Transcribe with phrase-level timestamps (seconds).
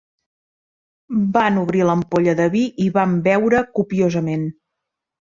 [1.35, 4.49] Van obrir l'ampolla de vi i van beure copiosament.